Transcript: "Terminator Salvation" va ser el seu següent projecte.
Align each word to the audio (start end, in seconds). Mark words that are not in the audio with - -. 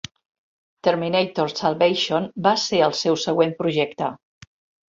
"Terminator 0.87 1.45
Salvation" 1.59 2.27
va 2.49 2.57
ser 2.65 2.81
el 2.89 2.97
seu 3.03 3.21
següent 3.27 3.55
projecte. 3.63 4.09